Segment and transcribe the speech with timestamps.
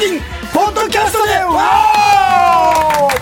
[0.00, 3.19] ポッドキャストでわー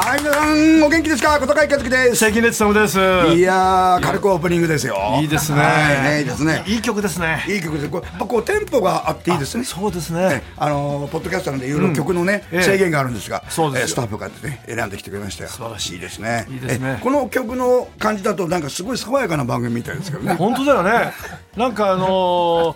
[0.00, 1.40] はい皆さんお元気ですか？
[1.40, 2.16] 小高い和樹です。
[2.16, 2.98] 関根勤です。
[3.36, 4.96] いやー軽くオープニングですよ。
[5.20, 5.58] いいですね。
[5.58, 6.62] はいねいいですね。
[6.68, 7.44] いい曲ですね。
[7.48, 7.88] いい曲です。
[7.88, 9.64] こうこうテンポがあっていいですね。
[9.64, 10.44] そうですね。
[10.56, 12.62] あのーポッドキャストなんでいろいろ曲のね、ええ。
[12.62, 15.50] 制限があるんですが、そうですスタッフがね選んできてくれましたよ。
[15.50, 16.46] 素晴らしいですね。
[16.48, 16.98] いいですね。
[17.00, 20.34] えこの曲の感じだとなんかすごい爽やかな番組みたいですけどね。
[20.38, 21.12] 本当だよね。
[21.56, 22.06] なんかあの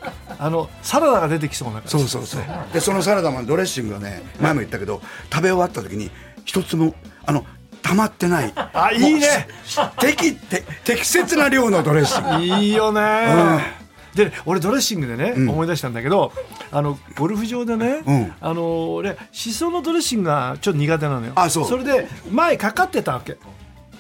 [0.02, 0.10] ー
[0.41, 1.91] あのサラダが出てきそうな感じ。
[1.91, 2.42] そうそうそう。
[2.75, 5.00] でそのサラダマンドレッシングがね前も言ったけど
[5.32, 6.10] 食べ終わった時に
[6.44, 6.92] 一つも
[7.25, 7.45] あの
[7.83, 8.53] 溜まってない。
[8.55, 9.48] あいいね。
[10.01, 12.65] 適て適切な量のドレッシング。
[12.65, 13.83] いいよね。
[14.15, 16.33] で俺ドレッシングでね、思い出したんだけど
[16.70, 18.33] あのゴルフ場でね、うん。
[18.41, 21.33] あの俺しそのドレッシングがちょっと苦手なのよ。
[21.34, 21.78] あそう。
[21.78, 23.39] れで前かかってたわけ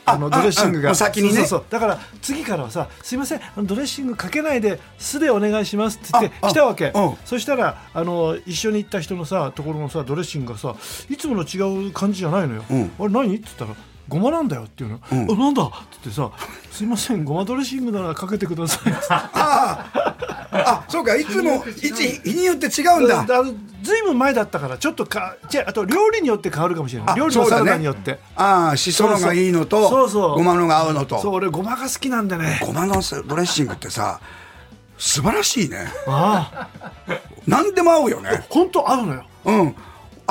[0.04, 0.94] あのあドレッシングが。
[0.94, 1.34] 先にね。
[1.34, 1.64] そうそうそう。
[1.70, 3.40] だから次からはさ「すいません。
[3.58, 6.92] ドレッシングかけないで酢でお願いします」って言って来たわけ。
[6.94, 7.14] うん。
[7.24, 10.74] そしたらあの一緒に行った人のさところのさドレッシングがさ
[11.08, 12.90] いつもの違う感じじゃないのよ、うん。
[12.98, 13.36] あれ何？
[13.36, 13.70] って言ったら
[14.08, 15.62] ごまなんだよっていうの、あなんだ。
[15.62, 15.68] っ
[16.02, 16.30] ってさ
[16.70, 18.92] 「すいませんごまドレッシングならかけてください」
[20.54, 23.24] あそうかいつも 日によって違うんだ。
[23.24, 23.42] だ
[23.82, 27.14] ずいぶん前だったからちょっとかじゃああと料理によって変わるかもしれない。
[27.14, 28.18] あ料理のサラダによって。
[28.36, 30.34] ああしそのがいいのとそうそう。
[30.34, 31.20] ごまのが合うのと。
[31.20, 32.60] そう俺ごまが好きなんでね。
[32.64, 34.20] ごまのドレッシングってさ
[34.98, 35.86] 素晴らしいね。
[36.06, 36.68] ああ。
[37.46, 38.44] 何でも合うよね。
[38.50, 39.24] 本当合うのよ。
[39.46, 39.76] うん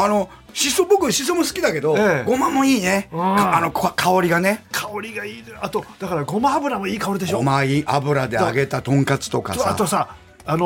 [0.03, 2.23] あのしそ僕しそも好きだけど、ええ。
[2.25, 4.63] ごまもいいね、あのこ香りがね。
[4.71, 5.43] 香りがいい。
[5.61, 7.37] あとだからごま油もいい香りでしょ？
[7.37, 10.65] ごまいい油で揚げたとんかつとかとさあとさあの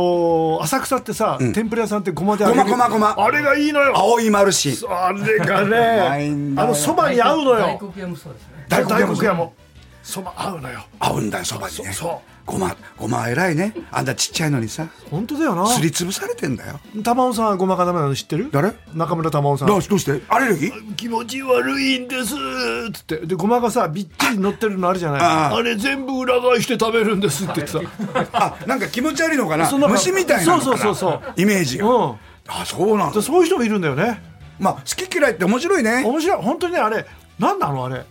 [0.59, 3.25] ー浅草ってさ、天ぷら屋さんってごまで揚げるごまごまごま。
[3.25, 3.93] あれがいいのよ。
[3.95, 7.65] 青いマルシあれがね あのそばに合うのよ。
[7.67, 8.65] 大黒屋もそうですね。
[8.69, 9.53] 大黒屋も。
[10.01, 10.79] そば合うのよ。
[10.99, 11.91] 合うんだよそばにね。
[11.93, 13.73] そうごまごま偉いね。
[13.91, 14.87] あんたちっちゃいのにさ。
[15.09, 15.65] 本当だよな。
[15.67, 16.79] すりつぶされてんだよ。
[17.03, 18.49] 玉尾さんはごまかダメなの知ってる？
[18.51, 18.73] 誰？
[18.93, 19.67] 中村玉緒さん。
[19.67, 20.21] どうして？
[20.29, 20.93] アレルギー？
[20.95, 22.35] 気持ち悪いんです。
[22.35, 23.25] っつって。
[23.25, 25.21] でごまがさびっちり乗ってるのあるじゃない。
[25.21, 27.87] あれ全部裏返して食べるんですって言って
[28.31, 29.65] あなんか気持ち悪いのかな？
[29.65, 31.41] そんな虫みたいなそうそうそうそう。
[31.41, 32.15] イメージが、うん。
[32.47, 33.15] あそうなんだ。
[33.15, 34.21] さそういう人もいるんだよね。
[34.59, 36.03] まあ好き嫌いって面白いね。
[36.05, 36.43] 面白い。
[36.43, 37.07] 本当にねあれ
[37.39, 38.05] なんなのあれ。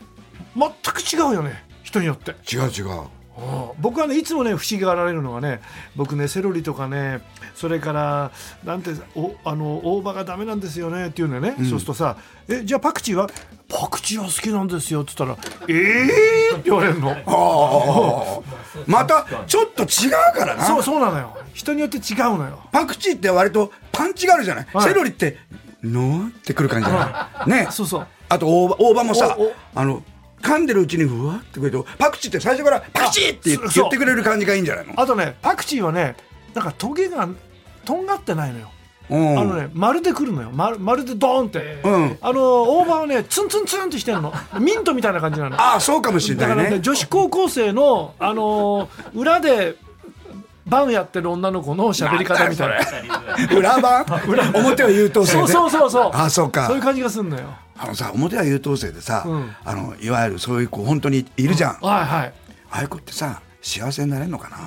[0.56, 1.64] 全く違うよね。
[1.84, 2.32] 人によって。
[2.52, 3.02] 違う違う
[3.80, 5.60] 僕はねいつもね不思議がられるのがね
[5.96, 7.20] 僕ねセロリとかね
[7.54, 8.30] それから
[8.64, 12.16] なんておあの大葉がダメなんですよねっていうのよね、そうするとさ
[12.48, 13.28] 「えじゃあパクチーは？
[13.68, 15.36] パクチーは好きなんですよ」っつったら
[15.68, 18.44] 「ええー!」って言われるの。
[18.86, 20.64] またちょっと違うからな。
[20.64, 21.36] そうそうなのよ。
[21.54, 22.60] 人によって違うのよ。
[22.70, 24.84] パクチーって割とパンチがあるじゃない、はい。
[24.88, 25.38] セロリって
[25.82, 27.50] のーってくる感じじゃない？
[27.64, 27.68] ね。
[27.70, 28.06] そうそう。
[28.28, 29.36] あと大葉大葉もさ
[29.74, 30.02] あの
[30.44, 34.92] 噛んでるうちにふわってくるとパクチーって最初からパクチーって言ってくれる感じがいいんじゃないの？
[34.96, 36.16] あとねパクチーはね
[36.54, 37.28] なんかトゲが
[37.84, 38.70] とんがってないのよ
[39.10, 40.50] うんあのね、まるでくるのよ。
[40.50, 41.82] まるまるでドーンって。
[41.84, 44.32] うんあの、大葉はね、ツンツンツンってしてるの。
[44.58, 45.60] ミントみたいな感じなの。
[45.60, 49.76] ああそうかもしれだからね、ないね女子高校生の、あのー裏で、
[50.66, 52.68] バンやってる女の子の喋り方みたい
[53.06, 53.54] な。
[53.54, 54.06] 裏番
[54.54, 56.10] 表は優等生でそうそうそうそう。
[56.14, 57.54] あそうかそういう感じがするのよ。
[57.76, 59.56] あのさ表は優等生でさ、うん。
[59.64, 62.34] あのいわゆるそういう子本当にいるじゃん、あはいはい。
[62.70, 64.58] あいう子ってさ幸せになれるのかな？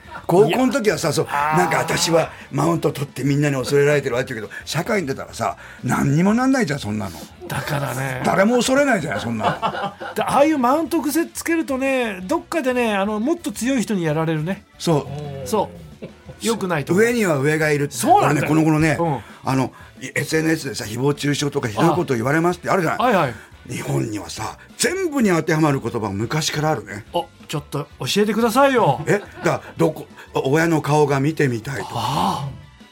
[0.26, 7.16] 高校の時はさそうなんか私はマウント取ってみんなに恐れられてるわって言うけど社会に出たらさ何にもなんないじゃんそんなの。
[7.46, 8.22] だからね。
[8.24, 14.64] 誰も恐れないじゃんそんなで ああいうマウント癖つけるとね、どっかでね、あの、もっと強い人にやられるね。
[14.74, 15.08] のそ
[15.44, 15.48] う。
[15.48, 15.70] そ
[16.02, 16.46] う。
[16.46, 16.92] よくないと。
[16.92, 18.48] 上には上がいるそうなんだよ。
[18.48, 19.50] 俺ねこの頃ね、うん。
[19.50, 23.34] あの SNS でさ誹謗中傷とかひどいこと言われますってあるじゃないはいはい。
[23.68, 29.00] 日本にはさ全部に当てはまる言葉が昔からあるねお、ちょっと教えてくださいよ。
[29.06, 32.48] えだどこ親の顔が見てみたいとか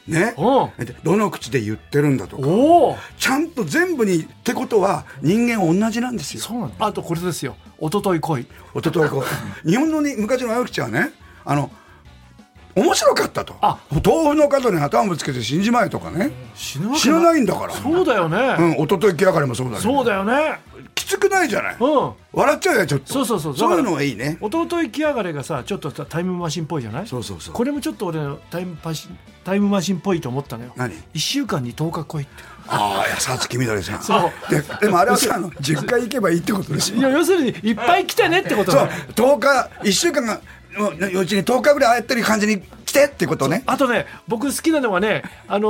[0.07, 2.97] ねうんでどの口で言ってるんだとかおお。
[3.17, 6.85] ちゃんと全部にってことは人間同じなんですよそうなんだ。
[6.85, 7.55] あとこれですよ。
[7.79, 8.41] 一昨日来い。
[8.75, 9.23] 一昨日こ
[9.65, 11.11] う日本のに昔の早口はね
[11.45, 11.71] あの
[12.75, 13.55] 面白かったと。
[13.61, 13.79] あ。
[13.89, 16.31] 豆腐の角に頭ぶつけて死んじまえとかね。
[16.55, 17.73] 死ぬ死なないんだから。
[17.73, 18.37] そうだよね。
[18.77, 19.93] うん一昨日気らかりもそうだけど。
[19.93, 20.59] そうだよね。
[20.93, 22.13] きつくないじゃない、うん。
[22.33, 23.13] 笑っちゃうよちょっと。
[23.13, 23.57] そうそうそう。
[23.57, 24.37] そういうのがいいね。
[24.41, 27.07] 弟行きやがれがさちょっとさタイムマシンっぽいじゃない？
[27.07, 27.53] そうそうそう。
[27.53, 29.09] これもちょっと俺のタイムパシ
[29.43, 30.73] タイムマシンっぽいと思ったのよ。
[30.75, 32.31] 何？1週間に10日来いって。
[32.67, 34.01] ああやさつきみどりさん。
[34.01, 34.31] そう。
[34.49, 36.95] ででもあれはさあの10回行けばいいってことでしょ。
[36.95, 40.41] いや要するにいっぱい来てねってことそうだ10日1週間が
[40.77, 45.67] のうちに10日ぐらい会ってる感じに来てってことねあとね僕好きなのはねあの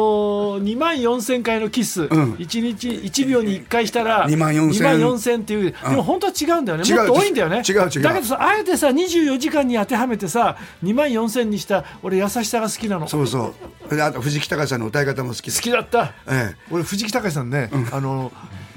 [0.60, 2.08] ー、2万4000回のキス、ん。
[2.08, 6.66] 1日1秒に1回したら2万4000 2万4000っていう、でも本当は違うん。
[6.66, 7.34] だよねもっと多いん。
[7.34, 13.54] だよね違う違うだけどさあえてさ24時間に当てはめてさ2万4000にした俺優しさが好きなのそうそ
[13.90, 14.80] うであと藤木隆さん。
[14.80, 17.50] の歌い方も好き好きだった、ええ俺藤木隆さん。
[17.50, 18.32] ね、あの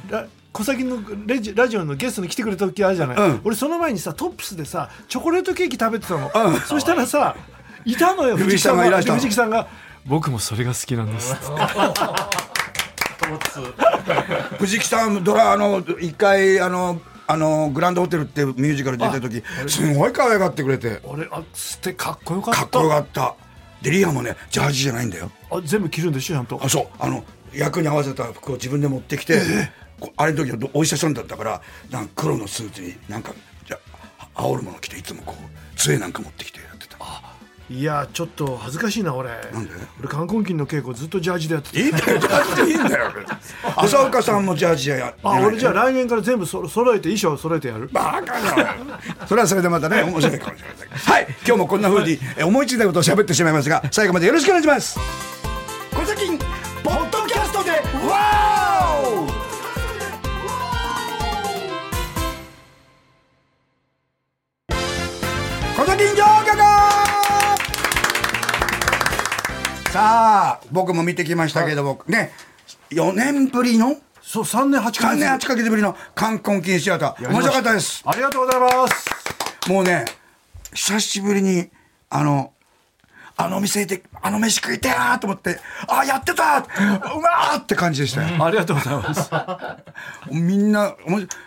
[0.08, 3.40] ラ小崎のレジラジオのゲストに来てくれた時あるじゃない、うん。
[3.44, 6.60] 俺その前にさトップスでさチョコレートケーキ食べてたの、うん。
[6.60, 7.36] そしたらさ
[7.84, 9.68] いたのよ藤木さんが藤木さんが。
[10.06, 11.34] 僕もそれが好きなんです
[14.58, 21.00] 藤木さんドラあの一回あのあのグランドホテルっていうミュージカル出た時すごい可愛がってくれて。
[21.04, 22.60] 俺あつってかっこよかった。
[22.60, 23.34] かっこよかった。
[23.82, 25.30] でリアもねジャージじゃないんだよ。
[25.50, 26.58] あ全部着るんでしょちゃんと。
[26.62, 26.86] あそう。
[26.98, 27.22] あの
[27.52, 29.42] 役に合わせた服を自分で持ってきて、こ
[30.16, 31.60] あれの時はどお医者さんだったから
[31.90, 33.32] なんか黒のスーツになんか
[33.66, 33.78] じゃ
[34.34, 36.98] あ煽るもの着ていつもこう杖なんか持ってきてやってた。
[37.70, 39.28] いやちょっと恥ずかしいな俺。
[39.28, 39.70] なんで？
[40.00, 43.12] 俺冠婚金の稽古ずっとジャージでやってていいんだよジャージでいいんだよ。
[43.76, 47.88] 浅岡さんもジャージややあ俺じゃああ来年から全部そ揃えて衣装揃えてやる。
[47.92, 48.98] バカな。
[49.26, 51.12] それはそれでまたね面白いかもしれません。
[51.14, 54.98] はい今日もこんな風にえ思いついたことを喋ってしまいますが最後までよろしくお願いします。
[55.94, 56.38] 小崎
[65.98, 66.56] 小崎上下
[69.90, 72.30] さあ僕も見てきましたけども、ね
[72.90, 73.96] 4年ぶりの？
[74.22, 77.28] そう3年8ヶ3月年8ヶ月ぶりの冠婚金シアター。
[77.28, 78.02] 面白かったです。
[78.06, 79.10] ありがとうございます。
[79.68, 80.04] もうね
[80.72, 81.68] 久しぶりに
[82.10, 82.52] あの
[83.36, 85.58] あの店であの飯食いてえなと思って
[85.88, 86.58] あやってた。
[86.58, 88.44] うわーって感じでしたよ。
[88.44, 89.30] ありがとうございます。
[90.30, 90.94] みんな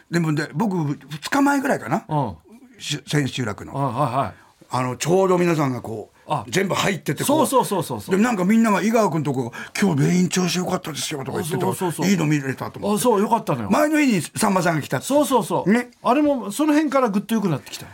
[0.10, 2.04] でもね僕2日前ぐらいかな。
[2.10, 2.51] う
[2.82, 3.74] 千秋楽の。
[3.74, 4.42] はいはい
[4.74, 6.46] あのちょうど皆さんがこうあ。
[6.48, 8.16] 全部入っててこそうそうそうそうそう。
[8.16, 13.02] でなんかみんなが井川君とこ今日メイン調子良かったですよとか言ってそうそうそうていいの見れたと思って。
[13.02, 13.70] あそうよかったのよ。
[13.70, 15.92] 前の日にさんまさんが来たそうそうそう、ね。
[16.02, 17.86] あれもその辺からぐっと良くなってきた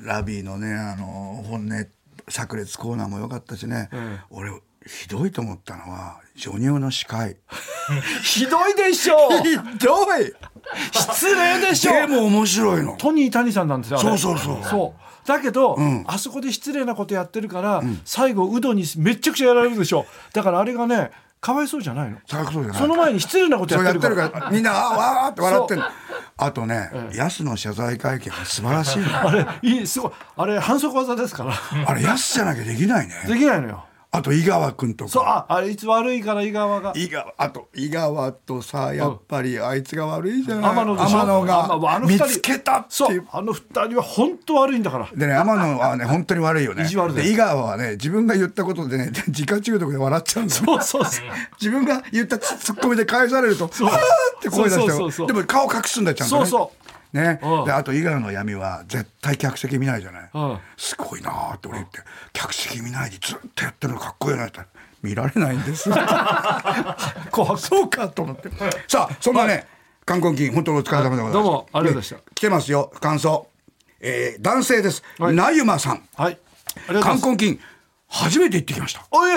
[0.00, 1.86] ラビーのねあの本音
[2.28, 4.24] 炸裂コーナーも良かったしね、ええ。
[4.30, 4.50] 俺
[4.86, 7.36] ひどいと思ったのはジョニオの司会。
[8.22, 10.32] ひどいでしょひどい。
[10.92, 12.96] 失礼でしょでも面白いの。
[12.96, 14.58] トニー谷さんなんですよそうそうそう。
[14.64, 15.28] そう。
[15.28, 16.04] だけど、ん。
[16.06, 21.10] あそこで失礼なことやってるから、最後ウドにめっちゃくちゃやられるでしょだからあれがね
[21.40, 22.18] かわいそうじゃないの。
[22.26, 24.40] 高その前に失礼なことやってるから。
[24.40, 25.84] らみんなあーわーって笑ってんの。
[26.36, 29.28] あとね、ヤスの謝罪会見は素晴らしいの。
[29.28, 30.12] あれいいすごい。
[30.36, 31.54] あれ反則技ですから。
[31.86, 33.14] あれヤスじゃなきゃできないね。
[33.28, 33.84] できないのよ
[34.16, 36.92] あと井川君とそうかああれいつ悪いから井川が。
[36.94, 40.70] 井川あと井川とさやっぱりあいつが悪いじゃない。
[40.70, 43.26] 天野天野が見つけたっていう。
[43.32, 45.08] あの二人は本当悪いんだから。
[45.16, 46.84] でね天野はね本当に悪いよね。
[46.84, 47.26] 意地悪だよ。
[47.26, 50.62] で井川はね自分が言ったことでね 自家中毒で笑っちゃうんだよ。
[50.64, 51.24] そうそうそう。
[51.60, 53.98] 自分が言ったツッコミで返されると「あーっ
[54.42, 54.76] て声出
[55.10, 56.46] してでも顔隠すんだよちゃんとね。
[56.46, 57.40] そうそうね。
[57.42, 57.64] うん。
[57.64, 60.30] であと井川の闇は絶対客席見ないじゃない。
[60.34, 60.58] うん。
[60.76, 62.00] すごいなーって俺言って
[62.32, 64.60] 客席見ないでずっとやってるのかっこいいなって。
[65.02, 65.90] 見られないんです
[67.58, 68.50] そうかと思って。
[68.88, 69.66] さあそんなね
[70.06, 71.32] 冠婚金本当にお疲れ様でございます。
[71.34, 72.34] どうもありがとうございました。
[72.34, 72.90] 来てますよ。
[73.00, 73.46] 感想。
[74.00, 75.02] えー男性です。
[75.18, 75.34] はい。
[75.34, 76.02] なゆまさん。
[76.16, 76.32] はい。
[76.32, 76.38] ありがとう
[76.86, 77.02] ございます。
[77.02, 77.60] 冠婚金
[78.16, 79.04] 初めて行ってきました。
[79.10, 79.32] おい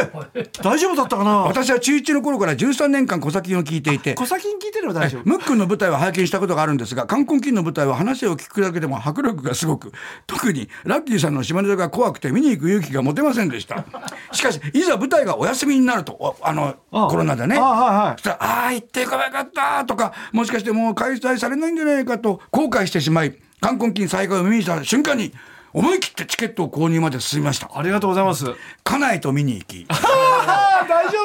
[0.62, 1.32] 大丈夫だったかな？
[1.48, 5.28] 私は中1の頃から13年間小崎を聞いていて小先に聞いてれば大丈夫。
[5.28, 9.92] ムックンの舞台は拝見したことがあるんですが冠婚金の舞台は話を聞くだけでも迫力がすごく
[10.28, 13.84] 特にラッキーさんの島根座が怖くて見に行く勇気が持てませんでした。
[14.32, 17.58] しかしいざ舞台がお休みになるとおあのあコロナでね。
[17.58, 18.16] あはいはい。
[18.18, 25.34] そしたらああ行ってこなかったとかもしかしてもう開催されないんじゃないかと後悔してしまい冠婚金再開を耳にした瞬間に
[25.74, 27.70] 思い切ってチケットを購入まで進みました。
[27.74, 28.46] ありがとうございます。
[28.84, 29.86] 家内と見に行き。
[29.92, 31.18] あ大丈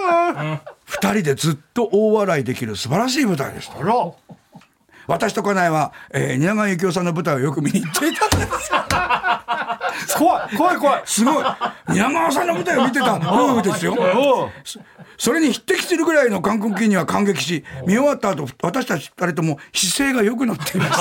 [0.66, 0.72] 夫？
[0.84, 3.78] 二人でずっと大笑いできる素晴らしい舞台でした。
[3.78, 3.94] あら
[5.06, 8.26] 私と家内は、えー、蜷川幸雄さんの舞台をよく見に行っていた。
[8.26, 8.46] んで
[10.06, 11.02] す怖い怖い怖い。
[11.04, 11.44] すごい。
[11.88, 13.16] 蜷川さんの舞台を見てた。
[13.22, 13.96] 夫婦ですよ。
[15.18, 20.92] それに匹敵するぐらいの韓国金には感激し見終わった後私たち二人とも姿勢が良くなっていま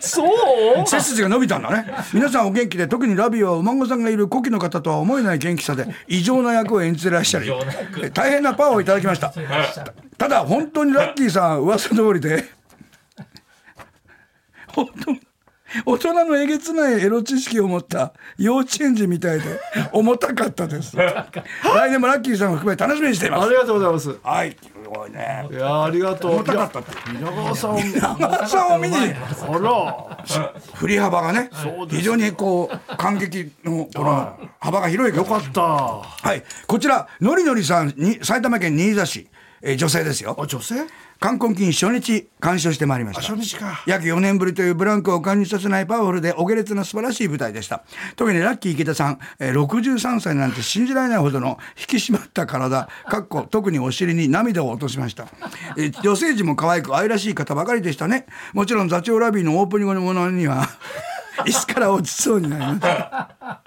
[0.00, 0.10] す。
[0.16, 0.86] そう？
[0.86, 1.86] 背筋が伸びたんだね。
[2.12, 7.50] 皆さんお元気で特にラビーはお孫さんがいる古希の方とは思えない元気さで異常な役を演じてらっしゃり
[8.02, 9.32] え大変なパワーをいただきました。
[10.18, 12.55] ただ本当にラッキーさん噂通りで
[15.84, 19.60] 大人のえげつないエロ知識を持った幼稚園児みたいで
[19.92, 20.94] 重たかったです。
[20.96, 23.46] 来年もラッキーさんを含め楽しみにしています。
[23.46, 24.16] ありがとうございます。
[24.22, 24.50] はい。
[24.50, 25.46] すごいね。
[25.50, 26.34] いやーありがとう。
[26.36, 26.90] 重たかったって。
[27.12, 27.76] 皆川さん。
[27.76, 28.96] 皆川さんを見に。
[28.96, 30.46] あら。
[30.74, 31.50] 振り幅がね
[31.88, 35.62] 非常にこう感激のこの幅が広いよかった。
[35.62, 36.04] は
[36.34, 36.44] い。
[36.68, 39.26] こちらのりのりさんに埼玉県新座市、
[39.62, 40.36] えー女性ですよ。
[40.38, 40.74] あ女性？
[41.18, 43.22] 冠婚金初日鑑賞してまいりました。
[43.22, 43.82] 初日か。
[43.86, 47.84] 約4年ぶりというブランクを感じさせないパワフルでお下劣な素晴らしい舞台でした。
[48.16, 55.26] 特にラッキー池田さん、えー63歳なんて信じられないほどの引き締まった体かっこ特にお尻に涙を落としました、
[55.78, 58.26] えー女性陣も可愛く愛らしい方ばかりでしたね。
[58.52, 60.68] もちろん座長ラビーのオープニングのものには
[61.44, 63.60] 椅子から落ちそうになりました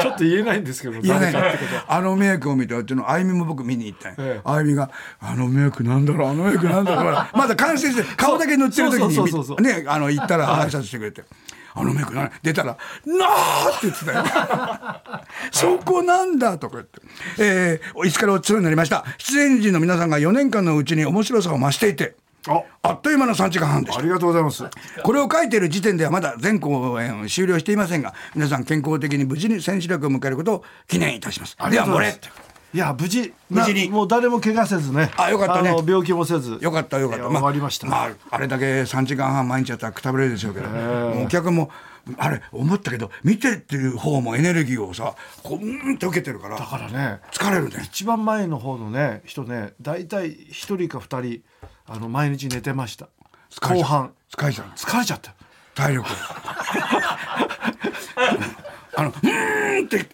[0.00, 4.40] ちょっと言えないんですけどいやね誰かってことあのメイクを見てうちのあゆみも僕見に行ったんよええ。
[4.44, 11.24] あゆみが「あのメイクなんだろうあのメイクなんだろう」 まだ完成して顔だけ塗ってる時にねあの行ったら挨拶してくれて。
[11.78, 14.24] あのメイクな出たら「なあ!」って言ってたよ。
[15.52, 17.02] そこなんだとか言って、
[17.38, 19.04] えー、いつからおつようになりました。
[19.18, 22.16] 出演陣の皆さんが4年間のうちに面白さを増していて
[22.48, 24.00] ああっという間の3時間半でした。
[24.00, 24.64] ありがとうございます。
[25.02, 31.56] これを書いている時点ではまだ全公演を終了していませんが皆さん健康的に無事に千秋楽を迎えることを記念いたします。
[31.70, 32.46] では漏れいます。
[32.74, 35.10] いや無事無事になもう誰も怪我せずね。
[35.16, 35.70] あよかったね。
[35.70, 36.58] の病気もせず。
[36.60, 37.24] よかったよかった。
[37.24, 41.70] いや終わりました、まあ、あれだけ3時間半毎日やったらくたぶれるでしょうけど、もうお客も
[42.18, 47.20] あれ思ったけど見てってる方もエネルギーをさこんって受けてるからだからね。
[47.32, 47.82] 疲れるね。
[47.84, 51.42] 一番前の方のね人ね大体一人か二人
[51.88, 53.08] あの毎日寝てました。
[53.50, 54.12] 疲れちゃう後半。
[54.36, 55.34] 疲れちゃう疲れちゃった。
[55.74, 56.08] 体力。
[58.98, 60.08] あの「うーん」って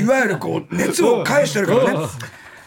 [0.00, 2.06] いわゆるこう熱を返してるからね。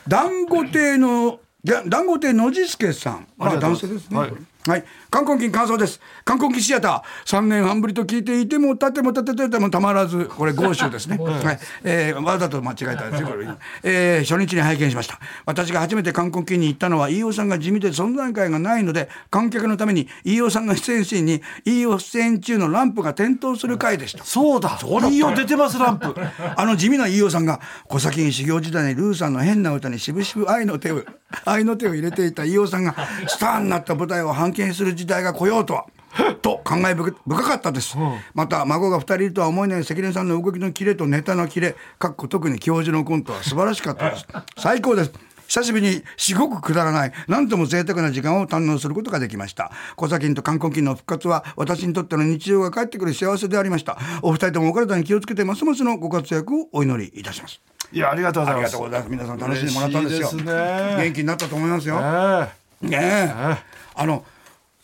[0.07, 1.39] 団子亭の
[1.87, 3.27] 団子亭野次助さん。
[3.37, 4.33] まああ男性ですねはい
[4.67, 4.83] はい。
[5.11, 6.01] 冠婚金感想です。
[6.23, 7.37] 冠婚金シアター。
[7.37, 11.59] 3年半ぶりと聞いていても立ても立ててもたまらずこれ豪州ですね、 はい。
[11.83, 13.47] えーわざと間違えたんですよこれ、
[13.83, 15.19] えー初日に拝見しました。
[15.45, 24.23] 私が初めて冠婚金に行ったのは飯尾さんが地味で存在感がないので観客のために飯尾さんが出演シーンに飯尾出演中のランプが点灯する回でした。
[24.23, 24.79] そうだ。
[24.79, 26.15] そうだったいいよ出てますランプ。
[26.57, 31.03] あの地味な飯尾さんが小崎に修行時代にルーさんの変な歌にしぶしぶ愛の手を
[31.43, 32.95] 愛の手を入れていた飯尾さんが
[33.27, 35.85] スターになった舞台を拝見する時代が来ようとは。
[36.41, 37.97] と考え深かったです、
[38.33, 44.25] また孫が2人いるとは思えない関根さんの動きのキレとネタのキレかっこ特に教授のコントは素晴らしかったです。
[44.57, 45.11] 最高です。
[45.47, 49.71] 久しぶりにすごくくだらない何とも贅沢な時間を堪能することができました。
[49.95, 53.97] 小崎と冠婚金の復活は私にとっての日常が帰ってくる幸せでありました。
[54.21, 55.63] お二人ともお体に気をつけてます。
[55.63, 57.61] ますのご活躍をお祈りいたします。
[57.91, 58.71] いやありがとうごありざいます。
[58.73, 59.11] がとうございます。
[59.11, 60.31] 皆さん楽しんでもらったんですよ。
[60.41, 60.95] ね。
[60.97, 61.99] 元気になったと思いますよ。
[62.01, 62.87] え。
[62.87, 63.57] ねえ。
[63.95, 64.25] あの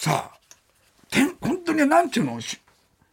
[0.01, 0.37] さあ
[1.11, 2.59] てん本当になんていうのし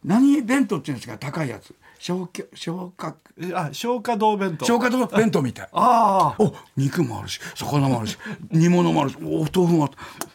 [0.03, 1.75] 何弁当っていうんですか高いやつ。
[1.99, 4.65] 消化消化えあ消化道弁当。
[4.65, 5.69] 消化と弁当みたい。
[5.71, 8.17] ああお肉もあるし魚もあるし
[8.49, 9.93] 煮物もあるしお豆腐もある。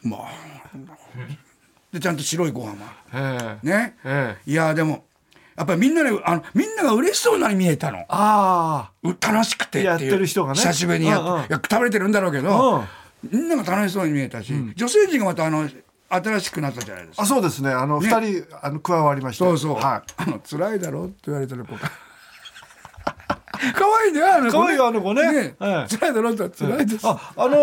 [0.09, 0.21] まあ
[1.93, 5.07] でちゃんと白いご飯もあええるね、えいやでも
[5.57, 7.99] やっぱりみんなであのみんなが嬉しそうなに見えたの。
[8.09, 10.61] ああう楽しくてやってる人がね。
[10.61, 11.63] 久しぶりにやって、うんうん。
[11.69, 12.85] 食べてるんだろうけど、
[13.29, 15.69] みんなが楽しそうに見えたし、女性陣がまたあの
[16.23, 17.23] 新しくなったじゃないですか。
[17.23, 17.71] あそうですね。
[17.71, 19.45] あの二、人あの加わりました。
[19.45, 21.79] そうそう、はあの辛いだろって言われてる子が
[23.75, 24.51] 可愛いねあの子ね。
[24.53, 25.23] 可愛いあの子ね。
[25.35, 27.57] ええ辛いだろって言ったら辛いです、ああの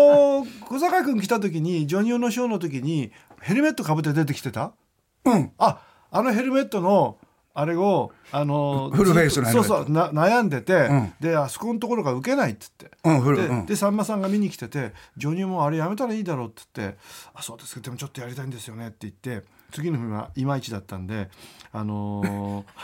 [0.44, 4.72] ー小坂君来た時にジョニオのショーの時にヘルメットかぶって出てきてた？
[5.24, 5.52] うん。
[5.58, 5.80] あ
[6.10, 7.18] あのヘルメットの
[7.54, 11.12] あれをあのーフルフェイスのそうそうな悩んでて、ん。
[11.20, 13.66] であそこのところが受けないっつって、うんで,、うん。
[13.66, 16.98] でさんまさんが見に来てて「ジョニオもあれやめたらいいだろう」って言って
[17.34, 17.80] 「あそうですか。
[17.80, 21.28] でもちょっとやりたいんですよね」って言って次の日はいまいちだったんで
[21.72, 22.64] あのー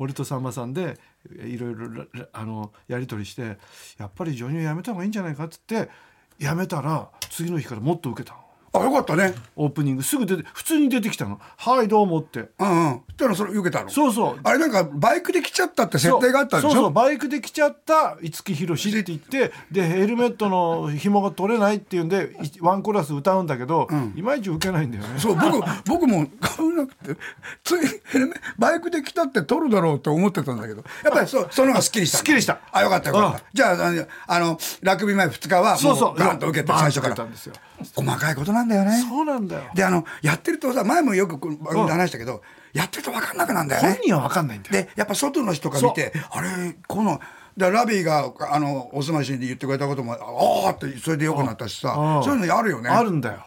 [0.00, 0.96] 俺とさんまさんで
[1.44, 3.58] いろいろらあのやり取りして
[3.98, 5.90] やっぱりジョニオやめた方がいいんじゃないかっつって
[6.38, 8.40] やめたら次の日からもっと受けたの
[8.72, 9.34] あよかったね。
[9.56, 10.02] オープニング。
[10.02, 12.50] すぐ出て普通に出てきたの「はいどうも」って。
[12.58, 13.00] うんうん。
[13.08, 13.90] そしたらそれ受けたの？
[13.90, 14.40] そうそう。
[14.44, 16.72] あれなんかバイクで来ちゃったって設定があったんでしょ？
[16.74, 16.92] そうそう。
[16.92, 25.18] バイクで来ちゃった五木ひろしって言ってでヘルメットの紐が取れないっていうんでいワンコーラス歌うんだけど、いまいち受けないんだよね。
[25.18, 27.16] そう僕僕も買わなくて
[27.64, 30.84] ついヘルメバイクで来たって取るだろうって思ってたんだけど。
[31.04, 32.60] やっぱりそうその方がすっきりしたすっきりした。
[32.70, 33.38] あよかったよかっうん。
[33.38, 36.14] たじゃああのラグビー前2日はもそうそう。
[36.14, 37.14] うガンと受けて最初から。
[37.14, 37.54] と受けたんですよ。
[37.94, 39.04] 細かいことなんだよね。
[39.08, 39.62] そうなんだよ。
[39.74, 43.88] であのやってるとさ前もよく番組で話したけど、やってると分かんなくなんだよね。
[43.90, 44.84] 本人は分かんないんだよ。
[44.84, 47.20] でやっぱ外の人が見てあれこの
[47.56, 52.24] でラビーがあのおすましに言ってくれたこともああってそれでよくなったしさうん。
[52.24, 52.88] そういうのあるよね。
[52.88, 53.46] あるんだよ、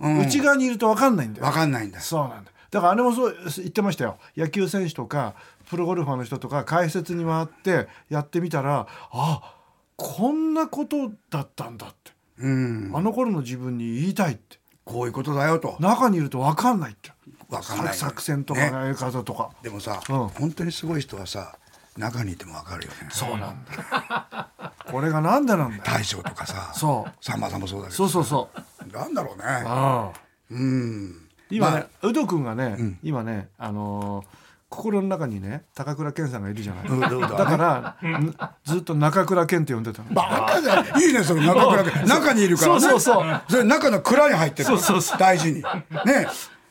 [0.00, 1.46] 内側にいると分かんないんだよ。
[1.46, 2.56] 分かんないんだそうなんだよ。
[2.70, 4.16] だからあれもそう言ってましたよ。
[4.36, 5.34] 野球選手とか
[5.68, 9.56] プロゴルファーの人とか解説に回ってやってみたらあ
[9.96, 12.90] こんなことだったんだって、うん。
[12.94, 14.58] あの頃の自分に言いたいって。
[14.84, 15.76] こういうことだよと。
[15.78, 17.10] 中にいると分かんないって。
[17.48, 18.72] 分かんない作戦とかね。
[18.72, 20.28] やり方とか、でもさ、うん。
[20.28, 21.56] 本当にすごい人はさ
[21.96, 22.96] 中にいても分かるよね。
[23.10, 24.48] そうなんだ
[24.90, 25.82] これがなんでなんだよ。
[25.84, 27.24] 大将とかさそう。
[27.24, 28.48] さんまさんもそうだけどそうそうそ
[28.90, 28.92] う。
[28.92, 29.44] なんだろうね。
[29.44, 30.20] ああ
[30.50, 31.28] うん。
[31.50, 34.26] 今ね、ま有働君がね、今ねあのー
[34.72, 38.34] 心の中にね高倉健さんがいるじゃない、だから、ん。
[38.64, 40.08] ずっと中倉健って呼んでたの。
[40.14, 42.80] バカじゃんいいねそれ中倉君中にいるからね。
[42.80, 43.42] そうそうそう。
[43.50, 45.18] それ中の蔵に入ってるそうそうそう。
[45.18, 45.62] 大事に。
[45.62, 46.26] ね。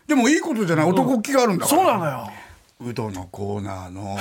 [0.08, 0.86] でもいいことじゃない。
[0.90, 2.32] 男気があるんだから、そうなのよ。
[2.82, 4.18] うどのコーナーの。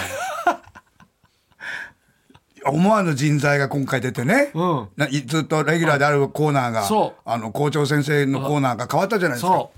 [2.67, 4.89] 思わぬ人材が今回出てね、うん。
[5.27, 7.21] ずっとレギュラーであるコーナーがそう。
[7.25, 9.53] あの校長先生のコーナーが変わったじゃないですか。
[9.53, 9.71] そ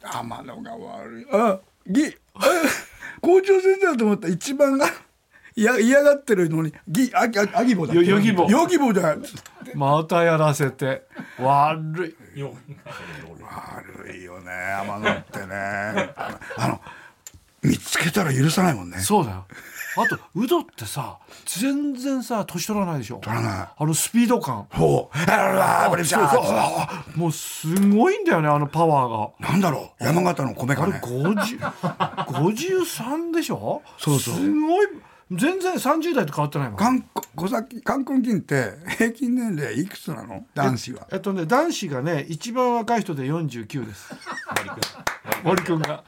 [0.00, 1.26] 天野が悪い。
[1.30, 2.40] あぎあ
[3.22, 4.86] 校長先生だと思った一番が
[5.54, 7.94] 嫌嫌がってるのにぎあああぎぼだ。
[7.94, 9.22] よよぎぼよぎぼだう
[9.74, 11.02] またやらせて。
[11.38, 12.42] 悪い。
[12.42, 14.50] 悪いよね
[14.80, 15.54] 天野ってね。
[16.16, 16.80] あのあの
[17.62, 18.98] 見つけたら許さないもんね。
[18.98, 19.46] そうだよ
[19.96, 23.18] あとウドってさ全然さ年取らないでしょ？
[23.18, 23.68] 取らない。
[23.76, 24.66] あのスピード感。
[24.74, 25.18] そう。
[25.18, 25.24] そ
[26.04, 26.22] うそう。
[26.56, 29.50] あもうすごいんだよねあのパワーが。
[29.50, 30.04] なんだろう。
[30.04, 31.58] 山形の米あれかね50
[32.26, 33.82] 53でしょ？
[33.98, 34.34] そうそう。
[34.34, 34.86] すごい。
[35.30, 36.76] 全然30代と変わってないもん。
[36.76, 37.04] 冠
[38.04, 40.44] 婚金って平均年齢いくつなの？
[40.54, 41.06] 男子は。
[41.12, 44.14] えっとね男子がね一番若い人で49です。
[45.44, 46.04] 森くんが。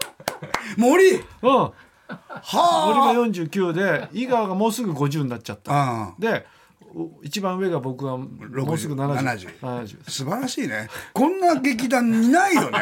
[0.77, 1.17] 森！
[1.17, 1.71] うん
[2.09, 5.73] 森がは49で井川がもうすぐ50になっちゃった。
[5.73, 6.47] ああで
[6.95, 8.27] お一番上が僕はも
[8.73, 12.79] うすぐ70 70 70素晴らしいねこんな劇団いないよね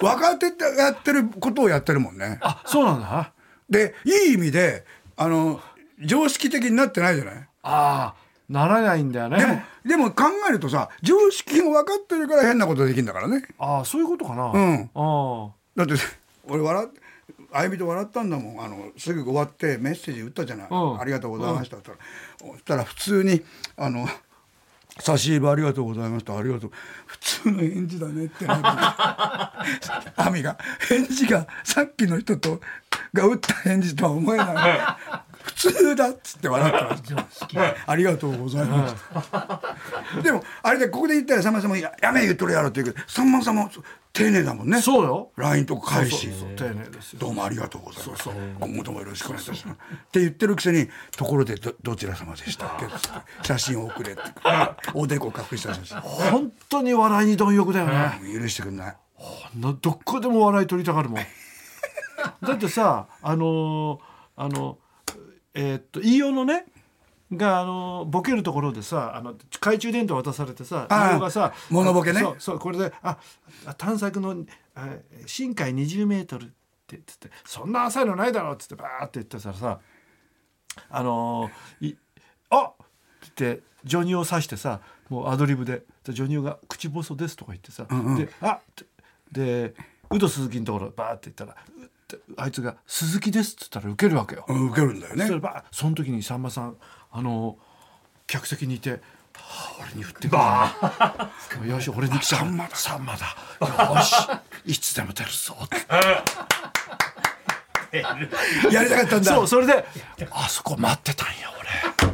[0.00, 3.32] 若手ってやってることをやってるもんねあそうなんだ
[3.70, 4.84] でいい意味で
[5.16, 5.60] あの
[6.04, 8.14] 常識的になってないじゃないああ
[8.50, 15.94] ならないんだよねでも考えるとさ常識が分かってるから変なことできるんだからねああそういうことかなうんあだって
[16.48, 16.88] 俺笑っ
[17.52, 23.42] あゆみと笑ったんだもんあのすぐ終わってメッセージ打ったじゃない、うんありがとうございましたって言ったらそしたら普通に
[23.76, 24.06] あの
[24.98, 26.70] 差し入れありがとうございましたありがとう
[27.06, 30.58] 普通の返事だねってなって亜美が
[30.88, 32.60] 返事がさっきの人と
[33.12, 34.80] が打った返事とは思えない
[35.42, 37.74] 普通だっつって笑ってました。
[37.86, 43.70] ありがとうございますでもあれでここで言ったらさんまさんもややめ言っとるやろって言うけどさんまさんも
[44.12, 44.78] 丁寧だもんね。
[44.78, 45.30] あそうよ。
[45.36, 46.28] LINE とか返し。
[46.56, 47.20] 丁寧ですよ。
[47.20, 48.28] どうもありがとうございます。
[48.58, 49.76] 今後ともよろしくお願いいたします。
[49.76, 52.86] って言ってるくせに、ところでどどちら様でしたっけ？
[53.46, 54.22] 写真を送れって。
[54.94, 56.00] おでこ隠した写真。
[56.00, 58.20] 本当に笑いに貪欲だよね。
[58.40, 58.96] 許してくんない。
[59.54, 61.20] などこでも笑い取りたがるもん。
[62.42, 63.98] だってさあのー
[64.36, 64.78] あの
[65.54, 66.66] えーっと飯尾のね
[67.32, 72.20] があのボケるところでさあの懐中電灯渡されてさああ飯尾がさ物ボケね。
[72.20, 73.18] そうそうこれであ
[73.66, 74.88] あ探索のあ
[75.26, 76.52] 深海20メートルって
[76.90, 79.80] 言ってそんな浅いのないだろうっつってバーって言ってたらさ
[80.88, 81.96] あのーい
[82.50, 87.84] あっって言ってジョニオを指してさもうアドリブででジョニオが「口細です」とか言ってさ、
[88.16, 88.84] で「あっ」って
[89.32, 89.74] で
[90.10, 91.56] ウド鈴木のところバーって言ったら
[92.36, 94.44] あいつが「鈴木です」っつったらウケるわけよ。
[94.48, 95.26] うん受けるんだよね。
[95.26, 96.76] それバーその時にさんまさん
[97.12, 97.56] あの
[98.26, 99.00] 客席にいて
[99.36, 100.74] 「はあ、俺に振ってくるな
[101.66, 103.26] よし俺に来たさんまださんまだ
[103.94, 104.14] よし
[104.66, 105.76] いつでも出るぞ」って
[108.72, 109.34] やりたかったんだ。
[109.34, 109.84] そうそれで
[110.30, 112.09] 「あそこ待ってたんや俺」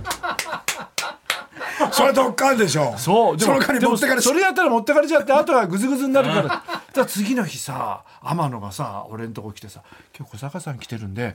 [1.96, 2.94] それどっかんでしょ。
[2.98, 3.54] そうでも
[3.96, 6.62] それそれやったら持ってかれちゃってあとはグズグズになるからだか
[6.94, 9.80] ら次の日さ天野がさ俺んとこ来てさ
[10.16, 11.34] 「今日小坂さん来てるんで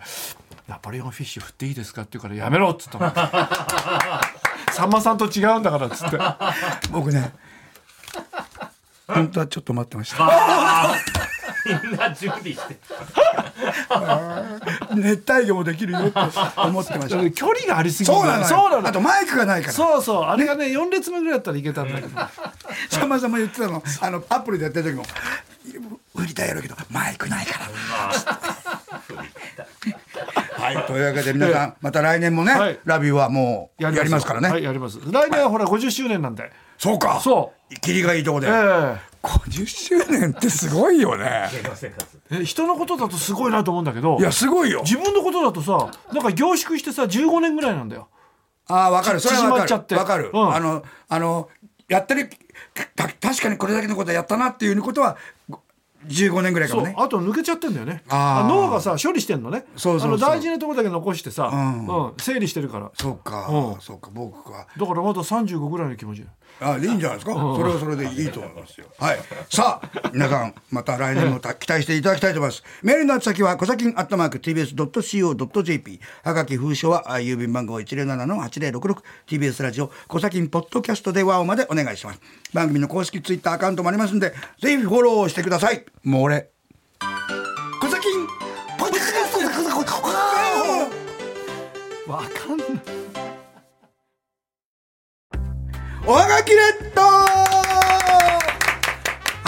[0.68, 3.12] ナポレオンフィッシュ振っていいですか?」って言うから「やめろ」っつったの
[4.72, 6.18] さんまさんと違うんだからっつって
[6.92, 7.34] 僕ね。
[9.08, 10.96] 本当はちょっと待ってました。
[11.66, 12.78] みんな準備して
[14.96, 16.14] 熱帯魚もできるよって
[16.58, 17.32] 思ってました。
[17.32, 18.48] 距離がありすぎるそうなのよ。
[18.48, 19.74] そうなのあとマイクがないから。
[19.74, 22.20] そうそうあれがね4列目ぐらいだったらいけたんだけど
[22.90, 23.84] さんまさんも言ってたの。
[24.02, 25.06] あのアプリでやってる時も。
[26.14, 27.70] 売りたいやろうけどマイクないから。
[30.54, 34.50] はい、というわけで皆さんまた来年もね、はいラビューはもうやりますからね。
[34.50, 37.20] はいやります来年はほら50周年なんでそうか。。
[37.24, 38.48] そう切りがいいとこで。
[38.48, 39.12] ええ。
[39.24, 41.50] 50周年ってすごいよね。
[41.52, 42.20] 芸能生活。
[42.32, 44.82] え人のことだとすごいなと思うんだけどいやすごいよ。
[44.84, 48.08] 自分のことだとさなんか凝縮してさ15年ぐらいなんだよ。
[48.68, 49.20] ああわかる。
[49.20, 49.60] それはわかる。
[49.60, 49.96] 縮まっちゃって。
[49.96, 50.32] わかる。
[50.34, 50.56] うん。
[50.56, 51.50] あのあの
[51.88, 52.30] やってる
[52.96, 55.18] た確かにこれだけのことやったなっていうことは
[55.50, 55.60] ご
[56.08, 56.82] 15年ぐらいかそう。
[56.82, 58.04] もねあと抜けちゃってんだよね。
[58.10, 59.66] 脳がさ処理してんのね。
[59.76, 60.10] そうそうそう。
[60.10, 62.08] あの大事なところだけ残してさ、んう。
[62.08, 62.14] ん。
[62.18, 62.92] 整理してるから。
[62.96, 63.82] そうか、うん。
[63.82, 64.10] そうか。
[64.12, 64.66] 僕は。
[64.76, 66.26] だからまだ35ぐらいの気持ち
[66.64, 68.86] あいいんじゃないですか、それはそれでいいと思いますよ。
[69.00, 69.20] はい。
[69.50, 72.64] さあ皆さんまた来年もた期待していただきたいと思います。
[72.84, 82.22] メールの宛先は小崎アットマーク TBS.CO.JP はがき封書はあ郵便番号 107-8066TBS ラジオ小崎ポッドキャストでワオまでお願いします。
[82.54, 85.84] 番組の公式ツイッターアカウントもありますんでぜひフォローしてください。
[86.04, 86.52] もう俺。
[87.82, 88.08] 小崎
[88.78, 89.42] ポッドキャスト
[92.12, 92.41] わか
[96.06, 96.58] おはがきレ
[96.90, 97.18] ッドは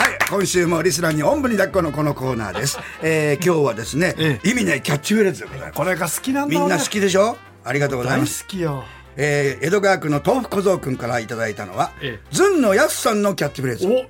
[0.10, 5.74] い今週もリスナーにおんぶに抱っこのこのコーナーです、 えー、今日はですね、え意味ないキャッチフレーズでございます。
[5.74, 7.38] これが好きなんだみんな好きでしょ？
[7.66, 8.84] ありがとうございます、きよ。
[9.16, 12.28] えー、江戸川区の豆腐小僧くんからいただいたのは、ええ。
[12.36, 13.88] ずんのやすさんのキャッチフレーズ。
[13.88, 14.06] お。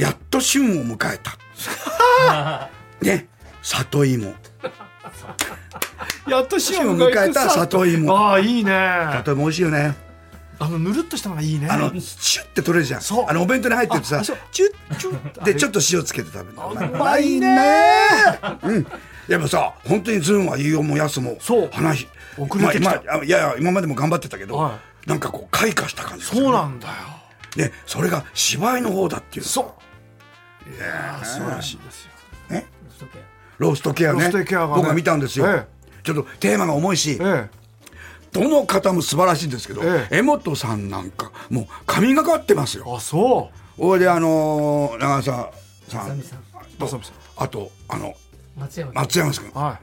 [0.00, 1.36] やっと旬を迎えた。
[3.02, 3.28] ね。
[3.62, 4.34] 里芋。
[6.26, 8.16] やっと旬旬を迎えた里芋。
[8.16, 8.72] ああいいね。
[8.72, 9.94] あ里芋美味しいよね
[10.68, 11.68] のぬるっとしたのがいいね。
[11.68, 13.00] あのシュッて取れるじゃん。
[13.00, 13.24] そう。
[13.28, 14.22] あのお弁当に入ってるとさ。
[14.22, 16.70] チュッチュッでちょっと塩つけて食べるの。
[16.70, 17.98] うまいね。
[18.62, 18.86] うん。
[19.28, 21.70] やっぱさ本当にズンは飯尾もやすもそう。
[21.72, 22.90] 話遅れてきた。
[22.90, 26.94] まあ今いやいや今までも頑張ってたけど、はなんかこう開花した感じそうなんだよ。
[27.56, 29.74] でそれが芝居の方だっていうそ
[30.66, 30.74] う。
[30.74, 31.24] いやー。
[31.24, 32.10] 素晴らしいですよ。
[33.58, 34.74] ローストケアねローストケアがね。
[34.74, 35.66] 僕は見たんですよ、え
[36.02, 37.50] ちょっとテーマが重いし、え
[38.32, 40.18] どの方も素晴らしいんですけど、ええ。
[40.18, 42.84] 江本さんなんかもう神がかってますよ。
[42.86, 43.84] えあそう。
[43.84, 45.52] おいであのー長澤
[45.88, 46.20] さん。
[46.22, 46.42] さん。
[46.78, 47.14] と正美さん。
[47.36, 48.14] あとあの
[48.56, 49.78] 松山松山さんは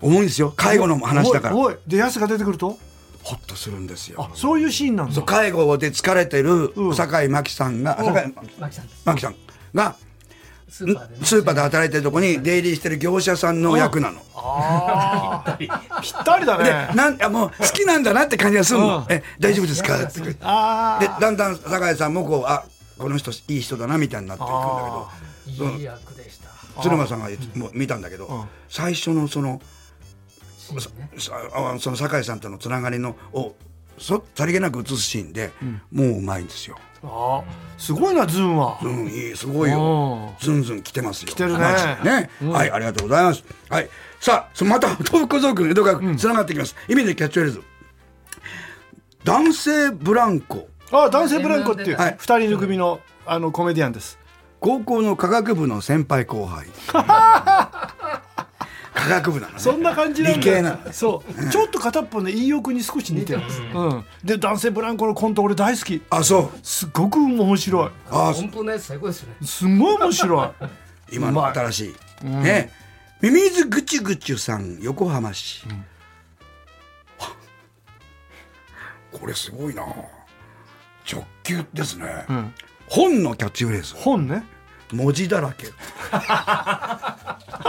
[0.00, 0.52] 重いんですよ。
[0.56, 1.56] 介護のい話だから。
[1.56, 2.78] おいおいでヤスが出てくると？
[3.22, 4.22] ホッとするんですよ。
[4.22, 5.14] あそういうシーンなんだ。
[5.14, 6.94] そう介護で疲れてるうん。
[6.94, 8.02] 酒井真紀さんが、う。
[8.02, 8.14] ん。
[8.14, 8.34] 酒井
[9.04, 9.34] 真紀さん
[9.74, 9.96] が
[10.68, 11.24] スーパーでね。
[11.24, 14.20] スーパーで働いてるとこに出入りしてる業者さんの役なの。
[14.34, 15.66] ああぴ
[16.10, 18.98] ったりだでねなんあもう好きなんだなって感じがするの。
[18.98, 19.04] うん。
[19.08, 20.02] え大丈夫ですか？
[20.04, 22.64] ってあでだんだん酒井さんもこうあ
[22.98, 24.58] この人いい人だなみたいになっていくんだ
[25.46, 25.76] けど。
[25.76, 26.48] いい役でした。
[26.82, 28.48] 鶴間さんがもう見たんだけど、ん。
[28.68, 29.60] 最初のその
[30.58, 33.54] その酒井さんとのつながりのを
[33.98, 35.50] そさりげなく映すシーンで、
[35.90, 36.78] もううまいんですよ。
[37.02, 37.42] あ
[37.76, 40.34] すごいなズンはうん、いい、すごいよ。
[40.40, 41.28] ずんずん来てますよ。
[41.28, 41.58] 来てるね
[42.02, 43.44] ね、はい、ありがとうございます。
[43.68, 43.88] はい、
[44.20, 46.74] さあ、そまた、 東北小僧君、江戸川区、つながってきます。
[46.88, 47.62] 意味でキャッチフレーズ。
[49.24, 50.68] 男性ブランコ。
[50.90, 54.18] あ男性ブランコっていうはい二人の組のあのコメディアンです
[54.58, 56.66] 高校の科学部の先輩後輩。
[58.94, 59.58] 科学部なのね。
[59.60, 63.42] そんな感じなんだ理系なのそうちょっと片っぽね飯尾君に少し似てる
[63.74, 66.58] うんで男性ブランコのコント俺大好きあ、そう。
[66.62, 70.48] すっごく面白いあ、音符のやつ最高ですよねすんごい面白い
[71.12, 72.26] 今の新しい。
[72.26, 72.70] ね。
[73.20, 75.64] ミミズぐちぐちゅさん、横浜市。
[79.10, 79.82] これすごいな。
[81.10, 82.04] 直球ですね。
[82.30, 82.54] ん
[82.88, 83.94] 本のキャッチフレーズ。
[83.96, 84.44] 本ね
[84.92, 85.68] 文字だらけ。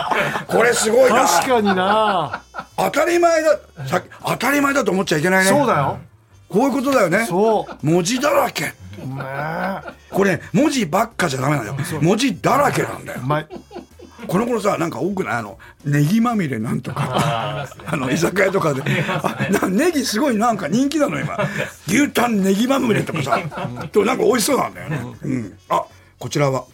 [0.48, 1.26] これすごいな。
[1.28, 2.42] 確かにな
[2.78, 3.60] 当たり前だ。
[3.88, 5.50] さ当たり前だと思っちゃいけないね。
[5.52, 6.00] そうだよ
[6.48, 7.26] こういうことだよね。
[7.28, 8.74] そう文字だらけ。
[10.10, 11.76] これ、文字ばっかじゃダメなのよ。
[12.02, 13.22] 文字だらけなんだよ
[14.28, 15.34] この頃さ、なんか多くない？
[15.38, 17.68] あの、ネギまみれなんとか。
[17.86, 18.84] あの、居酒屋とかで。
[19.70, 21.38] ネギすごいなんか人気なの今。
[21.88, 23.40] 牛タンネギまみれとかさ。
[23.92, 25.00] となんか美味しそうなんだよね。
[25.22, 25.58] うん。
[25.70, 25.84] あ、
[26.20, 26.66] こちらは。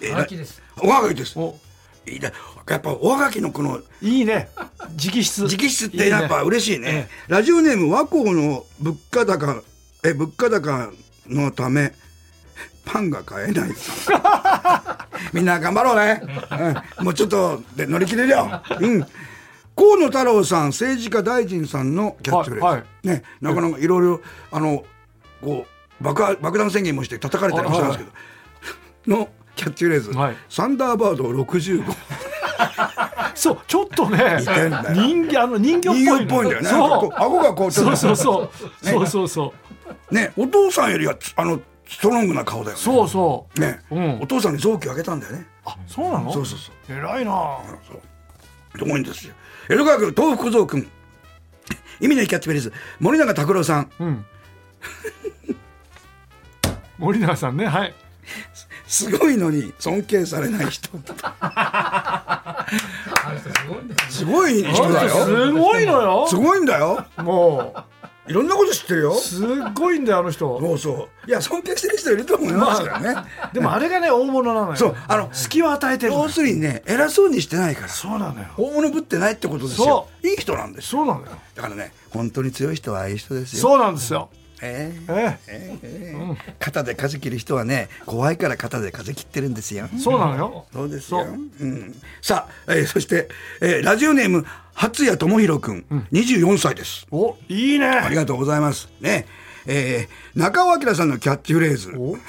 [0.00, 1.36] えはがきですおはがきです。
[2.06, 2.32] おいいね。
[2.68, 4.48] やっぱおはがきのこのいいね
[4.96, 7.08] 直筆直筆ってやっぱいいね嬉しいね。
[7.28, 9.62] ラジオネーム和光の物価高、
[10.04, 10.90] え、物価高
[11.26, 11.92] のため、
[12.84, 13.70] パンが買えない。
[15.32, 16.22] みんな頑張ろうね。
[16.98, 18.62] うん、もうちょっとで乗り切れるよ。
[18.80, 19.06] うん。
[19.74, 22.66] 河野太郎さん、政治家大臣さんのキャッチフレーズ。
[22.66, 24.84] はいはいね、なかなかいろいろ、あの、
[25.40, 25.66] こ
[26.00, 28.04] う、爆破爆弾宣言もして叩かれたりもしたんですけ
[29.08, 29.28] ど、 の
[29.62, 31.84] キャッチフレーズ、はいサンダーバード65。
[33.34, 34.38] そうちょっとね
[34.94, 35.92] 人形あの人形っ
[36.26, 36.68] ぽいんだよね。
[36.68, 38.50] そうこ顎がこうそうそうそう
[38.82, 39.54] そうそうそ
[40.10, 42.82] うね、お父さんよりはつあのストロングな顔だよね。
[42.82, 45.46] そうそうね、うんお父さんに臓器をあげたんだよね。
[45.64, 46.32] あそうなの？
[46.32, 46.74] そうそうそう。
[46.96, 47.30] 偉いな
[47.88, 48.78] そう。
[48.78, 49.34] すごいんですよ。
[49.70, 50.88] 江戸川区東福蔵君。
[52.00, 53.90] 意味のキャッチフレーズ森永拓郎さん。
[54.00, 54.24] うん
[56.98, 57.94] 森永さんねはい
[58.92, 60.90] すごいのに尊敬されない人。
[64.10, 65.10] すごい人だよ。
[65.10, 66.26] すごいのよ。
[66.28, 67.02] すごいんだよ。
[67.16, 67.74] も
[68.28, 69.14] いろんなこと知ってるよ。
[69.14, 70.60] すっごいんだよあの人。
[70.60, 71.26] そうそう。
[71.26, 73.16] いや尊敬してる人いると思いますからね、
[73.54, 74.76] でもあれがね大物なのよ。
[74.76, 77.88] そうあの隙を与えてる要するにね偉そうにしてないから。
[77.88, 78.46] そうなのよ。
[78.58, 80.06] 大物ぶってないってことですよ。
[80.22, 80.98] いい人なんですよ。
[80.98, 81.28] そうなのよ。
[81.54, 83.62] だからね本当に強い人はああいう人ですよ。
[83.62, 84.28] そうなんですよ
[84.62, 85.12] ええ。
[85.12, 85.78] ええ。
[85.82, 86.14] え
[86.58, 89.88] 肩で風切る人はね怖いから肩で風切ってるんですよ。
[89.92, 90.66] えそうなのよ。
[90.72, 91.24] そうですよ。
[91.24, 91.38] そう。
[91.60, 93.28] うん、さあ、えーそして、
[93.60, 97.06] えーラジオネーム初谷智弘君、24歳です。
[97.10, 97.86] おいいね。
[97.86, 98.88] ありがとうございます。
[99.00, 99.26] ね、
[99.66, 101.92] えー中尾明さんのキャッチフレーズ。
[101.96, 102.16] お。